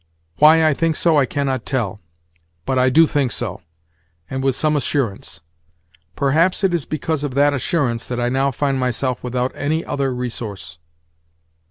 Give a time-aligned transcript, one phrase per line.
[0.39, 2.01] Why I think so I cannot tell,
[2.65, 3.61] but I do think so,
[4.31, 5.41] and with some assurance.
[6.15, 10.11] Perhaps it is because of that assurance that I now find myself without any other
[10.11, 10.79] resource."